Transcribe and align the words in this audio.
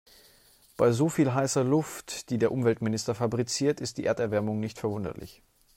Bei 0.77 0.91
so 0.93 1.09
viel 1.09 1.31
heißer 1.35 1.63
Luft, 1.63 2.31
die 2.31 2.39
der 2.39 2.51
Umweltminister 2.51 3.13
fabriziert, 3.13 3.79
ist 3.79 3.99
die 3.99 4.05
Erderwärmung 4.07 4.59
nicht 4.59 4.79
verwunderlich. 4.79 5.43